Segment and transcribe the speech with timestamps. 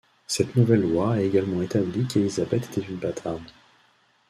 [0.25, 3.43] Cette nouvelle loi a également établi qu'Elizabeth était une bâtarde.